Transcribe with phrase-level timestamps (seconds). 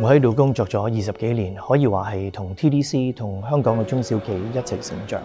[0.00, 5.20] 我喺度工作咗二十几年，可以话系同 TDC 同香港嘅中小企一齐成长。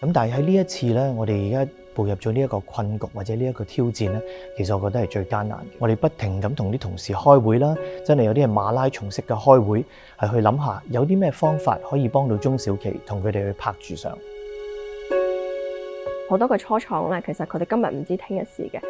[0.00, 4.20] 咁但系喺呢一次咧，我哋而家步入咗呢一个困局或者呢一个挑战咧，
[4.56, 5.62] 其实我觉得系最艰难嘅。
[5.78, 14.16] 我哋不停咁同啲同事开会啦，真系有啲系马拉松式嘅开会，系去谂下有啲咩方法可以帮到中小企，同佢哋去拍住上。
[16.30, 18.80] 好多嘅初创咧，其实佢哋今日唔知听日事嘅，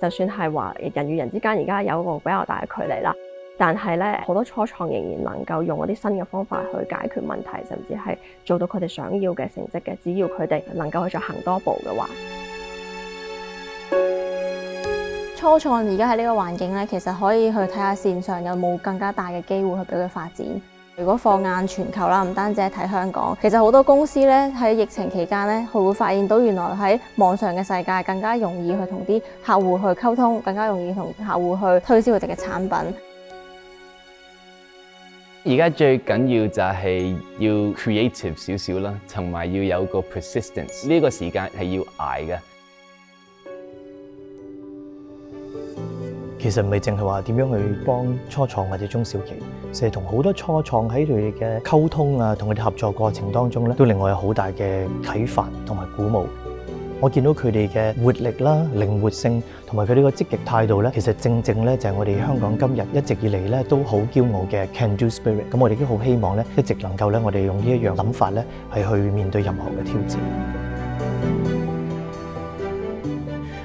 [0.00, 3.12] 就算系话人与人之间而家有一个比较大嘅距离啦，
[3.58, 12.08] 但系咧好多初创仍然能够用一啲新嘅方法去解决问题，甚至系做到佢哋想要嘅成绩嘅，只要佢哋能够去再行多步嘅话。
[15.34, 20.46] 初创而家喺呢个环境咧，其实可以去睇下线上有冇更加大嘅机会去俾佢发展。
[20.94, 32.78] 如果放眼全球啦，唔单止系睇香港，其实好多公司咧喺疫情期间咧，佢会发现到原来喺网上嘅世界更加容易去同啲客户去沟通，更加容易同客户去推销佢哋嘅产品。
[35.44, 42.36] 而家最紧要就系要 creative 少少啦，同埋要有个 persistence，呢个时间系要挨嘅。
[46.42, 49.34] 其實唔係淨係話點樣去幫初創或者中小企，
[49.72, 56.26] 成日同好多初創喺佢哋嘅溝通啊，同佢哋合作過程當中咧，都另外有好大嘅啟發同埋鼓舞。
[56.98, 65.44] 我見到佢哋嘅活力啦、靈活性，同埋佢呢個積極態度咧，其實正正咧就係我哋香港今日一直以嚟咧都好驕傲嘅 Can Do Spirit。
[65.48, 70.20] 咁我哋都好希望咧，一直能夠咧，我哋用呢一樣諗法咧，係去面對任何嘅挑戰。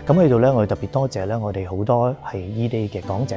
[0.08, 3.36] 咁喺度咧，我特别多谢咧，我哋好多系 e d 嘅讲者，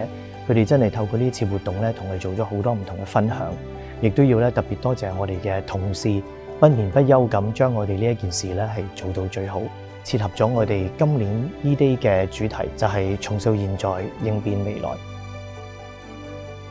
[0.49, 3.53] 佢哋真系透过呢次活动咧，同我哋做咗好多唔同嘅分享，
[4.01, 6.23] 亦都要咧特别多谢我哋嘅同事，
[6.61, 9.61] 不眠不休咁将我哋呢一件事咧系做到最好，
[10.05, 13.89] 切合咗我哋今年 e d 嘅主题就系重塑現在
[14.23, 14.91] 應變未來。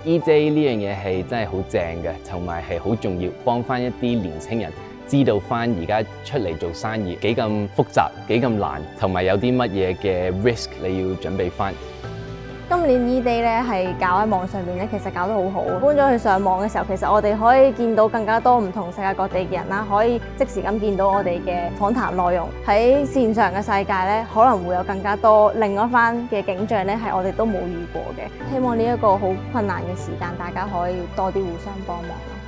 [0.05, 4.71] EJ 呢样嘢系真系好正嘅，同埋系好重要，帮翻一啲年青人。
[5.09, 11.73] 知道翻而家出嚟做生意几咁複雜，幾咁難，同埋有啲乜嘢嘅 risk 你要準備翻。
[12.69, 15.61] 今年 E Day 咧係搞喺網上邊咧，其實搞得好好。
[15.81, 22.47] 搬咗去上網嘅時候，其實我哋可以見到更加多唔同世界各地嘅人啦，可以即時咁見到我哋嘅訪談內容。
[22.67, 28.51] 喺線上嘅世界咧，可能會有更加多另一番嘅景象咧，係我哋都冇遇過嘅。
[28.53, 32.38] 希望呢一個好困難嘅時間，大家可以多啲互相幫忙。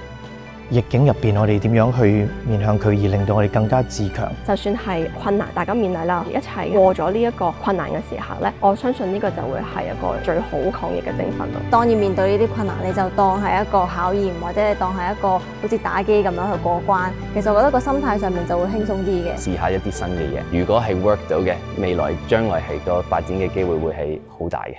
[0.72, 4.32] 逆境入边，我哋點樣去面向佢，而令到我哋更加自強。
[4.48, 11.60] 就算係困難，大家面勵啦，一齊過咗呢一個困難嘅時刻咧，我相信呢個就會係一個最好抗疫嘅精神咯。
[11.70, 17.10] 當然面對呢啲困難，你就當係一個考驗，或者你當係一個好似打機咁樣去過關。
[17.34, 19.36] 其實我覺得個心態上面就會輕鬆啲嘅。
[19.38, 24.76] 試下一啲新嘅嘢，如果係 work 到嘅，未來將來係個發展嘅機會會係好大嘅。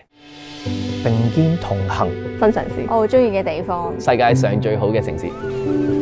[1.02, 2.08] 并肩同行，
[2.40, 6.01] 新城市我好中意嘅地方，世界上最好嘅城市。